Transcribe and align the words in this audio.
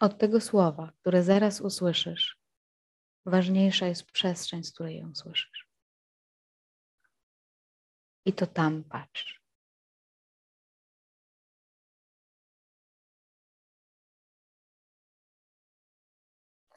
Od 0.00 0.18
tego 0.18 0.40
słowa, 0.40 0.92
które 1.00 1.22
zaraz 1.22 1.60
usłyszysz, 1.60 2.38
ważniejsza 3.26 3.86
jest 3.86 4.04
przestrzeń, 4.04 4.64
z 4.64 4.72
której 4.72 4.98
ją 4.98 5.14
słyszysz. 5.14 5.66
I 8.24 8.32
to 8.32 8.46
tam 8.46 8.84
patrz. 8.84 9.40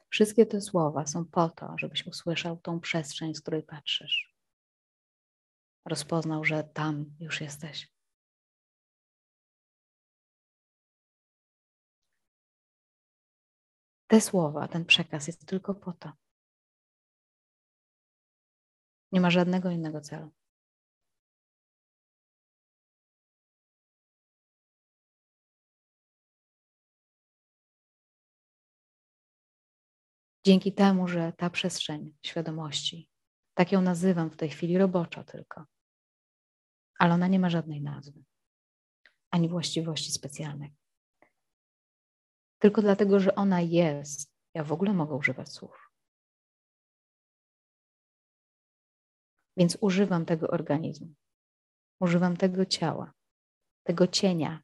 Wszystkie 0.09 0.45
te 0.45 0.61
słowa 0.61 1.05
są 1.05 1.25
po 1.25 1.49
to, 1.49 1.75
żebyś 1.77 2.07
usłyszał 2.07 2.57
tą 2.57 2.79
przestrzeń, 2.79 3.35
z 3.35 3.41
której 3.41 3.63
patrzysz. 3.63 4.35
Rozpoznał, 5.85 6.45
że 6.45 6.63
tam 6.63 7.05
już 7.19 7.41
jesteś. 7.41 7.98
Te 14.09 14.21
słowa, 14.21 14.67
ten 14.67 14.85
przekaz 14.85 15.27
jest 15.27 15.45
tylko 15.45 15.75
po 15.75 15.93
to. 15.93 16.11
Nie 19.11 19.21
ma 19.21 19.29
żadnego 19.29 19.69
innego 19.71 20.01
celu. 20.01 20.31
Dzięki 30.45 30.73
temu, 30.73 31.07
że 31.07 31.33
ta 31.37 31.49
przestrzeń 31.49 32.13
świadomości, 32.25 33.09
tak 33.53 33.71
ją 33.71 33.81
nazywam 33.81 34.29
w 34.29 34.37
tej 34.37 34.49
chwili 34.49 34.77
roboczo 34.77 35.23
tylko, 35.23 35.65
ale 36.99 37.13
ona 37.13 37.27
nie 37.27 37.39
ma 37.39 37.49
żadnej 37.49 37.81
nazwy 37.81 38.23
ani 39.31 39.49
właściwości 39.49 40.11
specjalnej. 40.11 40.78
Tylko 42.59 42.81
dlatego, 42.81 43.19
że 43.19 43.35
ona 43.35 43.61
jest, 43.61 44.33
ja 44.53 44.63
w 44.63 44.71
ogóle 44.71 44.93
mogę 44.93 45.15
używać 45.15 45.49
słów. 45.49 45.91
Więc 49.57 49.77
używam 49.81 50.25
tego 50.25 50.47
organizmu, 50.47 51.13
używam 51.99 52.37
tego 52.37 52.65
ciała, 52.65 53.13
tego 53.83 54.07
cienia, 54.07 54.63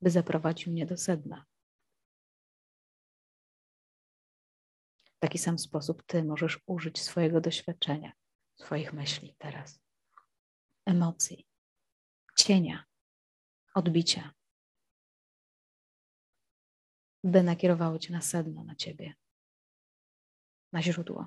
by 0.00 0.10
zaprowadził 0.10 0.72
mnie 0.72 0.86
do 0.86 0.96
sedna. 0.96 1.44
W 5.04 5.18
taki 5.18 5.38
sam 5.38 5.58
sposób 5.58 6.02
Ty 6.06 6.24
możesz 6.24 6.60
użyć 6.66 7.02
swojego 7.02 7.40
doświadczenia, 7.40 8.12
swoich 8.56 8.92
myśli 8.92 9.34
teraz, 9.38 9.80
emocji, 10.86 11.46
cienia, 12.38 12.84
odbicia, 13.74 14.34
by 17.24 17.42
nakierowało 17.42 17.98
Cię 17.98 18.12
na 18.12 18.20
sedno, 18.20 18.64
na 18.64 18.74
Ciebie, 18.74 19.14
na 20.72 20.82
źródło. 20.82 21.26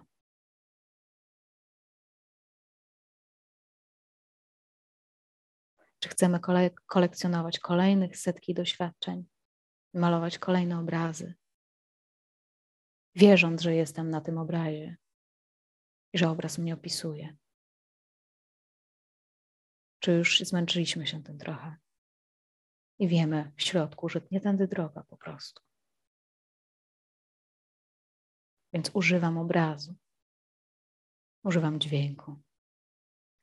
Czy 6.00 6.10
chcemy 6.10 6.40
kolekcjonować 6.86 7.60
kolejnych 7.60 8.18
setki 8.18 8.54
doświadczeń, 8.54 9.26
malować 9.94 10.40
kolejne 10.40 10.80
obrazy, 10.80 11.34
wierząc, 13.16 13.62
że 13.62 13.76
jestem 13.76 14.10
na 14.10 14.22
tym 14.22 14.38
obrazie 14.38 14.98
i 16.14 16.18
że 16.18 16.30
obraz 16.30 16.58
mnie 16.58 16.74
opisuje? 16.74 17.38
Czy 20.00 20.12
już 20.12 20.40
zmęczyliśmy 20.40 21.08
się 21.08 21.24
tym 21.24 21.38
trochę 21.38 21.76
i 23.00 23.08
wiemy 23.08 23.52
w 23.56 23.62
środku, 23.62 24.10
że 24.10 24.22
nie 24.32 24.42
tędy 24.42 24.68
droga 24.68 25.04
po 25.04 25.18
prostu? 25.18 25.67
Więc 28.78 28.92
używam 28.94 29.38
obrazu, 29.38 29.96
używam 31.44 31.80
dźwięku, 31.80 32.42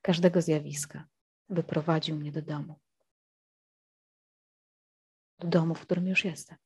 każdego 0.01 0.41
zjawiska, 0.41 1.07
by 1.49 1.63
prowadził 1.63 2.15
mnie 2.15 2.31
do 2.31 2.41
domu. 2.41 2.79
Do 5.39 5.47
domu, 5.47 5.75
w 5.75 5.81
którym 5.81 6.07
już 6.07 6.25
jestem. 6.25 6.57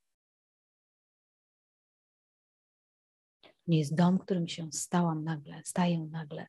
Nie 3.68 3.80
jest 3.80 3.96
dom, 3.96 4.20
którym 4.20 4.48
się 4.48 4.72
stałam 4.72 5.24
nagle, 5.24 5.62
staję 5.66 6.00
nagle. 6.00 6.48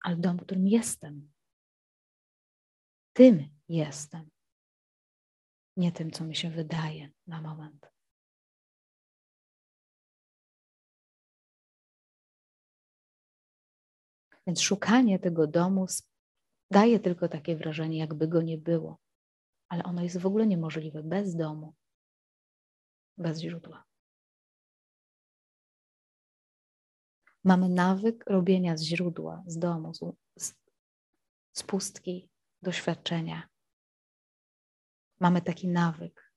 Ale 0.00 0.16
dom, 0.16 0.36
w 0.36 0.42
którym 0.42 0.68
jestem. 0.68 1.32
Tym 3.12 3.48
jestem. 3.68 4.30
Nie 5.76 5.92
tym, 5.92 6.10
co 6.10 6.24
mi 6.24 6.36
się 6.36 6.50
wydaje 6.50 7.10
na 7.26 7.42
moment. 7.42 7.97
Więc 14.48 14.60
szukanie 14.60 15.18
tego 15.18 15.46
domu 15.46 15.86
daje 16.70 17.00
tylko 17.00 17.28
takie 17.28 17.56
wrażenie, 17.56 17.98
jakby 17.98 18.28
go 18.28 18.42
nie 18.42 18.58
było. 18.58 18.98
Ale 19.68 19.84
ono 19.84 20.02
jest 20.02 20.18
w 20.18 20.26
ogóle 20.26 20.46
niemożliwe 20.46 21.02
bez 21.02 21.36
domu, 21.36 21.74
bez 23.18 23.40
źródła. 23.40 23.84
Mamy 27.44 27.68
nawyk 27.68 28.24
robienia 28.26 28.76
z 28.76 28.82
źródła, 28.82 29.44
z 29.46 29.58
domu, 29.58 29.92
z, 30.38 30.54
z 31.52 31.62
pustki 31.62 32.28
doświadczenia. 32.62 33.48
Mamy 35.20 35.42
taki 35.42 35.68
nawyk. 35.68 36.32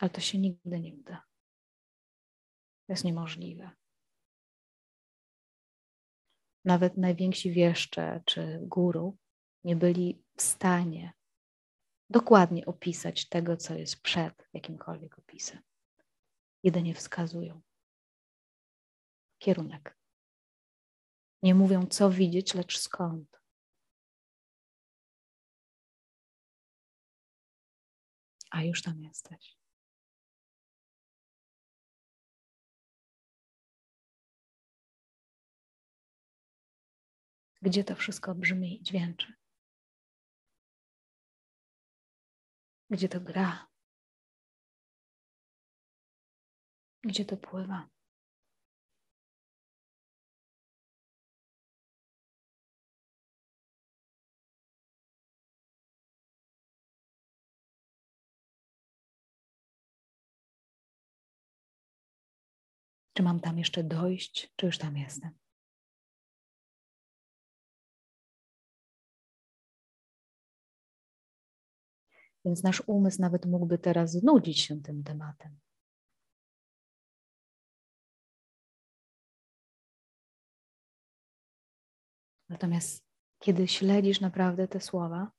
Ale 0.00 0.10
to 0.10 0.20
się 0.20 0.38
nigdy 0.38 0.80
nie 0.80 0.94
uda. 0.94 1.24
To 2.86 2.92
jest 2.92 3.04
niemożliwe 3.04 3.81
nawet 6.64 6.96
najwięksi 6.96 7.52
wieszcze 7.52 8.22
czy 8.26 8.58
guru 8.62 9.16
nie 9.64 9.76
byli 9.76 10.22
w 10.36 10.42
stanie 10.42 11.12
dokładnie 12.10 12.66
opisać 12.66 13.28
tego, 13.28 13.56
co 13.56 13.74
jest 13.74 14.02
przed 14.02 14.48
jakimkolwiek 14.52 15.18
opisem. 15.18 15.62
Jedynie 16.62 16.94
wskazują 16.94 17.60
kierunek. 19.38 19.98
Nie 21.42 21.54
mówią, 21.54 21.86
co 21.86 22.10
widzieć, 22.10 22.54
lecz 22.54 22.78
skąd. 22.78 23.42
A 28.50 28.62
już 28.62 28.82
tam 28.82 29.00
jesteś. 29.00 29.61
Gdzie 37.62 37.84
to 37.84 37.96
wszystko 37.96 38.34
brzmi 38.34 38.80
i 38.80 38.82
dźwięczy. 38.82 39.32
Gdzie 42.90 43.08
to 43.08 43.20
gra. 43.20 43.68
Gdzie 47.04 47.24
to 47.24 47.36
pływa. 47.36 47.88
Czy 63.14 63.22
mam 63.22 63.40
tam 63.40 63.58
jeszcze 63.58 63.84
dojść, 63.84 64.52
czy 64.56 64.66
już 64.66 64.78
tam 64.78 64.96
jestem? 64.96 65.41
Więc 72.44 72.62
nasz 72.62 72.82
umysł 72.86 73.20
nawet 73.20 73.46
mógłby 73.46 73.78
teraz 73.78 74.10
znudzić 74.10 74.60
się 74.60 74.82
tym 74.82 75.04
tematem. 75.04 75.60
Natomiast 82.48 83.04
kiedy 83.38 83.68
śledzisz 83.68 84.20
naprawdę 84.20 84.68
te 84.68 84.80
słowa, 84.80 85.30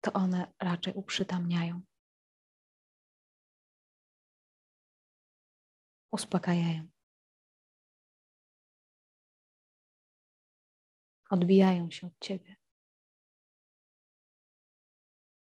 to 0.00 0.12
one 0.12 0.52
raczej 0.60 0.94
uprzytamniają. 0.94 1.80
Uspokajają. 6.12 6.88
Odbijają 11.30 11.90
się 11.90 12.06
od 12.06 12.18
ciebie 12.20 12.59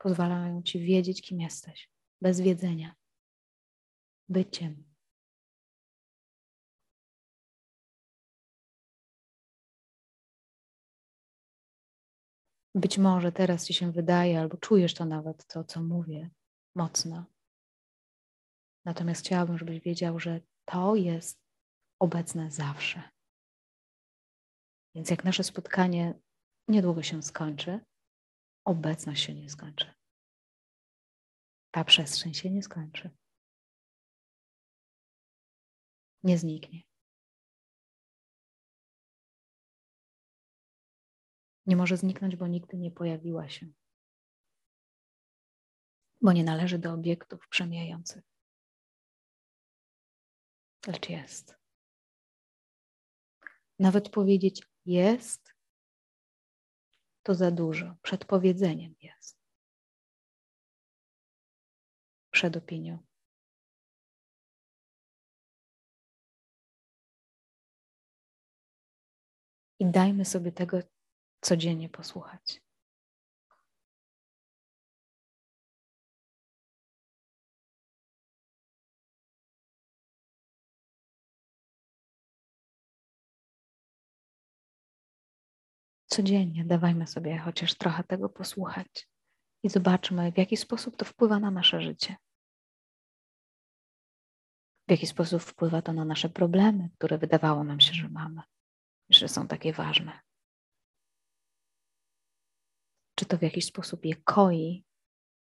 pozwalają 0.05 0.63
ci 0.63 0.81
wiedzieć, 0.81 1.23
kim 1.23 1.41
jesteś, 1.41 1.91
bez 2.23 2.41
wiedzenia, 2.41 2.95
byciem. 4.29 4.85
Być 12.75 12.99
może 12.99 13.33
teraz 13.33 13.67
ci 13.67 13.75
się 13.75 13.93
wydaje, 13.93 14.41
albo 14.41 14.57
czujesz 14.57 14.95
to 14.95 15.05
nawet, 15.05 15.47
to 15.47 15.65
co 15.65 15.83
mówię, 15.83 16.31
mocno. 16.77 17.25
Natomiast 18.85 19.21
chciałabym, 19.21 19.59
żebyś 19.59 19.81
wiedział, 19.81 20.21
że 20.21 20.41
to 20.65 20.95
jest 20.95 21.41
obecne 21.99 22.51
zawsze. 22.51 23.03
Więc 24.95 25.11
jak 25.11 25.25
nasze 25.25 25.45
spotkanie 25.45 26.15
niedługo 26.69 27.03
się 27.03 27.23
skończy, 27.23 27.81
obecność 28.65 29.23
się 29.23 29.35
nie 29.35 29.51
skończy. 29.51 29.95
Ta 31.71 31.85
przestrzeń 31.85 32.35
się 32.35 32.51
nie 32.51 32.63
skończy. 32.63 33.11
Nie 36.23 36.39
zniknie. 36.39 36.83
Nie 41.67 41.77
może 41.77 41.97
zniknąć, 41.97 42.37
bo 42.37 42.47
nigdy 42.47 42.77
nie 42.77 42.91
pojawiła 42.91 43.49
się, 43.49 43.67
bo 46.23 46.33
nie 46.33 46.45
należy 46.45 46.79
do 46.79 46.93
obiektów 46.93 47.49
przemijających, 47.49 48.25
lecz 50.87 51.09
jest. 51.09 51.57
Nawet 53.79 54.09
powiedzieć 54.09 54.63
jest, 54.87 55.54
to 57.25 57.35
za 57.35 57.51
dużo. 57.51 57.97
Przed 58.03 58.25
powiedzeniem 58.25 58.95
jest. 59.03 59.39
Przed 62.31 62.57
opinią. 62.57 62.99
I 69.79 69.87
dajmy 69.87 70.25
sobie 70.25 70.53
tego 70.53 70.79
codziennie 71.41 71.89
posłuchać. 71.89 72.64
Codziennie 86.15 86.65
dawajmy 86.65 87.07
sobie 87.07 87.39
chociaż 87.39 87.75
trochę 87.75 88.05
tego 88.05 88.29
posłuchać 88.29 89.09
i 89.63 89.69
zobaczmy, 89.69 90.33
w 90.33 90.39
jaki 90.39 90.57
sposób 90.57 90.97
to 90.97 91.05
wpływa 91.05 91.41
na 91.41 91.51
nasze 91.51 91.81
życie. 91.81 92.17
W 94.89 94.91
jaki 94.91 95.07
sposób 95.07 95.43
wpływa 95.43 95.83
to 95.83 95.93
na 95.93 96.05
nasze 96.05 96.29
problemy, 96.29 96.91
które 96.99 97.19
wydawało 97.19 97.65
nam 97.65 97.81
się, 97.81 97.93
że 97.93 98.09
mamy, 98.09 98.43
że 99.11 99.29
są 99.29 99.49
takie 99.49 99.73
ważne. 99.73 100.21
Czy 103.15 103.27
to 103.27 103.39
w 103.39 103.43
jakiś 103.43 103.65
sposób 103.65 104.05
je 104.05 104.17
koi 104.17 104.85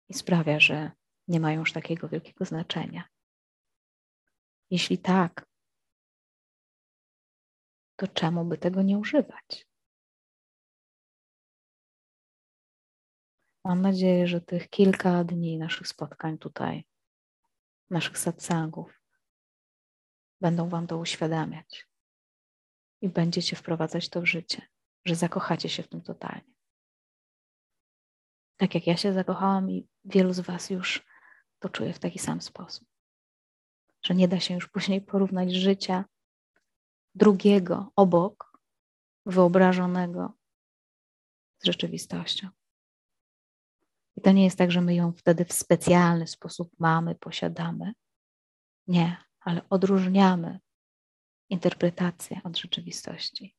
i 0.09 0.13
sprawia, 0.13 0.59
że 0.59 0.91
nie 1.27 1.39
mają 1.39 1.59
już 1.59 1.73
takiego 1.73 2.09
wielkiego 2.09 2.45
znaczenia? 2.45 3.03
Jeśli 4.69 4.97
tak, 4.97 5.45
to 7.95 8.07
czemu 8.07 8.45
by 8.45 8.57
tego 8.57 8.81
nie 8.81 8.97
używać? 8.97 9.70
Mam 13.65 13.81
nadzieję, 13.81 14.27
że 14.27 14.41
tych 14.41 14.69
kilka 14.69 15.23
dni 15.23 15.57
naszych 15.57 15.87
spotkań 15.87 16.37
tutaj, 16.37 16.85
naszych 17.89 18.17
satsangów, 18.17 19.01
będą 20.41 20.69
Wam 20.69 20.87
to 20.87 20.97
uświadamiać 20.97 21.87
i 23.01 23.09
będziecie 23.09 23.55
wprowadzać 23.55 24.09
to 24.09 24.21
w 24.21 24.25
życie, 24.25 24.61
że 25.05 25.15
zakochacie 25.15 25.69
się 25.69 25.83
w 25.83 25.87
tym 25.87 26.01
totalnie. 26.01 26.53
Tak 28.57 28.75
jak 28.75 28.87
ja 28.87 28.97
się 28.97 29.13
zakochałam 29.13 29.71
i 29.71 29.87
wielu 30.05 30.33
z 30.33 30.39
Was 30.39 30.69
już 30.69 31.05
to 31.59 31.69
czuje 31.69 31.93
w 31.93 31.99
taki 31.99 32.19
sam 32.19 32.41
sposób. 32.41 32.87
Że 34.03 34.15
nie 34.15 34.27
da 34.27 34.39
się 34.39 34.53
już 34.53 34.67
później 34.69 35.01
porównać 35.01 35.53
życia 35.53 36.05
drugiego 37.15 37.91
obok, 37.95 38.57
wyobrażonego 39.25 40.33
z 41.57 41.65
rzeczywistością. 41.65 42.49
I 44.17 44.21
to 44.21 44.31
nie 44.31 44.43
jest 44.43 44.57
tak, 44.57 44.71
że 44.71 44.81
my 44.81 44.95
ją 44.95 45.13
wtedy 45.13 45.45
w 45.45 45.53
specjalny 45.53 46.27
sposób 46.27 46.71
mamy, 46.79 47.15
posiadamy. 47.15 47.93
Nie, 48.87 49.17
ale 49.39 49.61
odróżniamy 49.69 50.59
interpretację 51.49 52.41
od 52.43 52.57
rzeczywistości. 52.57 53.55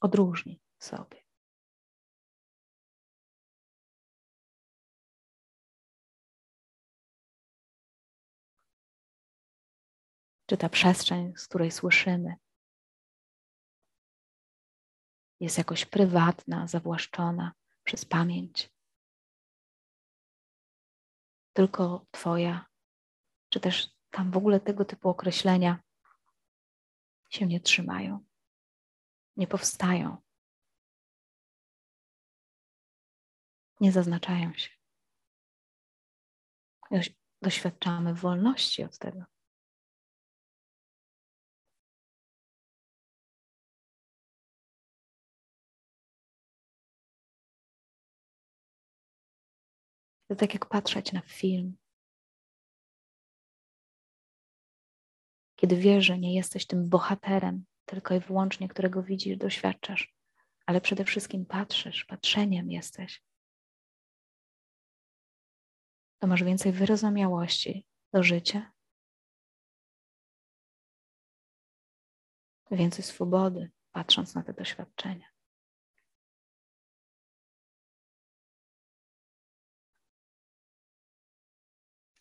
Odróżnij 0.00 0.60
sobie. 0.78 1.22
Czy 10.46 10.56
ta 10.56 10.68
przestrzeń, 10.68 11.32
z 11.36 11.48
której 11.48 11.70
słyszymy, 11.70 12.34
jest 15.42 15.58
jakoś 15.58 15.84
prywatna, 15.86 16.66
zawłaszczona 16.66 17.52
przez 17.84 18.04
pamięć. 18.04 18.70
Tylko 21.52 22.06
Twoja, 22.10 22.66
czy 23.48 23.60
też 23.60 23.90
tam 24.10 24.30
w 24.30 24.36
ogóle 24.36 24.60
tego 24.60 24.84
typu 24.84 25.08
określenia 25.08 25.82
się 27.30 27.46
nie 27.46 27.60
trzymają, 27.60 28.24
nie 29.36 29.46
powstają, 29.46 30.16
nie 33.80 33.92
zaznaczają 33.92 34.54
się. 34.54 34.70
Doświadczamy 37.42 38.14
wolności 38.14 38.84
od 38.84 38.98
tego. 38.98 39.31
To 50.32 50.36
tak 50.36 50.54
jak 50.54 50.66
patrzeć 50.66 51.12
na 51.12 51.20
film. 51.20 51.76
Kiedy 55.56 55.76
wiesz, 55.76 56.04
że 56.04 56.18
nie 56.18 56.34
jesteś 56.34 56.66
tym 56.66 56.88
bohaterem, 56.88 57.64
tylko 57.84 58.14
i 58.14 58.20
wyłącznie, 58.20 58.68
którego 58.68 59.02
widzisz, 59.02 59.36
doświadczasz, 59.36 60.14
ale 60.66 60.80
przede 60.80 61.04
wszystkim 61.04 61.46
patrzysz, 61.46 62.04
patrzeniem 62.04 62.70
jesteś, 62.70 63.22
to 66.18 66.26
masz 66.26 66.44
więcej 66.44 66.72
wyrozumiałości 66.72 67.86
do 68.12 68.22
życia, 68.22 68.72
więcej 72.70 73.04
swobody, 73.04 73.70
patrząc 73.90 74.34
na 74.34 74.42
te 74.42 74.52
doświadczenia. 74.52 75.31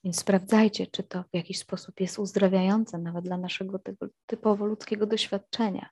Więc 0.04 0.20
sprawdzajcie, 0.20 0.88
czy 0.88 1.04
to 1.04 1.24
w 1.24 1.34
jakiś 1.34 1.60
sposób 1.60 2.00
jest 2.00 2.20
uzdrawiające 2.20 2.98
nawet 2.98 3.26
dla 3.26 3.38
naszego 3.38 3.80
tego 3.80 4.08
typowo 4.26 4.66
ludzkiego 4.66 5.06
doświadczenia. 5.06 5.90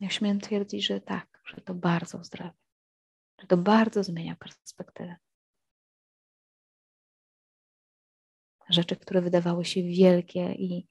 Ja 0.00 0.10
śmiem 0.10 0.40
twierdzić, 0.40 0.86
że 0.86 1.00
tak, 1.00 1.40
że 1.44 1.60
to 1.60 1.74
bardzo 1.74 2.18
uzdrawia, 2.18 2.52
że 3.40 3.46
to 3.46 3.56
bardzo 3.56 4.04
zmienia 4.04 4.36
perspektywę. 4.36 5.16
Rzeczy, 8.68 8.96
które 8.96 9.22
wydawały 9.22 9.64
się 9.64 9.82
wielkie 9.82 10.52
i 10.52 10.88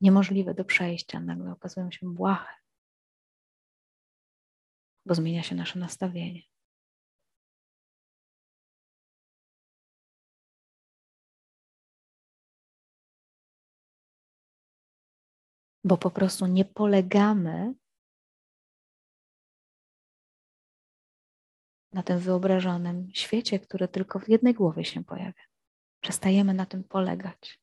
niemożliwe 0.00 0.54
do 0.54 0.64
przejścia, 0.64 1.20
nagle 1.20 1.52
okazują 1.52 1.90
się 1.90 2.14
błahe, 2.14 2.54
bo 5.06 5.14
zmienia 5.14 5.42
się 5.42 5.54
nasze 5.54 5.78
nastawienie. 5.78 6.42
Bo 15.84 15.96
po 15.96 16.10
prostu 16.10 16.46
nie 16.46 16.64
polegamy 16.64 17.74
na 21.92 22.02
tym 22.02 22.18
wyobrażonym 22.18 23.10
świecie, 23.14 23.58
który 23.58 23.88
tylko 23.88 24.18
w 24.18 24.28
jednej 24.28 24.54
głowie 24.54 24.84
się 24.84 25.04
pojawia. 25.04 25.42
Przestajemy 26.00 26.54
na 26.54 26.66
tym 26.66 26.84
polegać. 26.84 27.60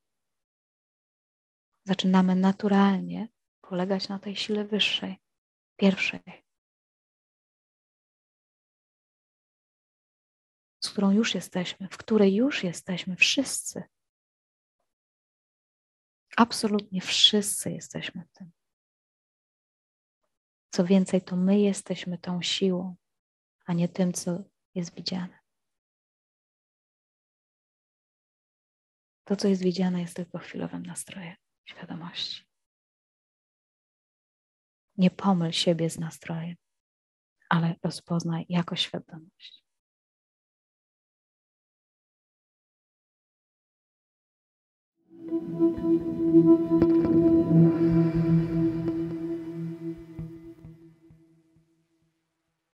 Zaczynamy 1.85 2.35
naturalnie 2.35 3.27
polegać 3.61 4.09
na 4.09 4.19
tej 4.19 4.35
sile 4.35 4.65
wyższej, 4.65 5.17
pierwszej, 5.75 6.45
z 10.83 10.89
którą 10.89 11.11
już 11.11 11.35
jesteśmy, 11.35 11.87
w 11.87 11.97
której 11.97 12.35
już 12.35 12.63
jesteśmy 12.63 13.15
wszyscy. 13.15 13.83
Absolutnie 16.37 17.01
wszyscy 17.01 17.71
jesteśmy 17.71 18.23
tym. 18.33 18.51
Co 20.69 20.85
więcej, 20.85 21.21
to 21.21 21.35
my 21.35 21.59
jesteśmy 21.59 22.17
tą 22.17 22.41
siłą, 22.41 22.95
a 23.65 23.73
nie 23.73 23.89
tym, 23.89 24.13
co 24.13 24.43
jest 24.75 24.95
widziane. 24.95 25.39
To, 29.23 29.35
co 29.35 29.47
jest 29.47 29.63
widziane, 29.63 30.01
jest 30.01 30.15
tylko 30.15 30.37
chwilowym 30.37 30.85
nastrojem 30.85 31.35
świadomości. 31.65 32.47
Nie 34.97 35.11
pomyl 35.11 35.51
siebie 35.51 35.89
z 35.89 35.99
nastrojem, 35.99 36.55
ale 37.49 37.75
rozpoznaj 37.83 38.45
jako 38.49 38.75
świadomość. 38.75 39.66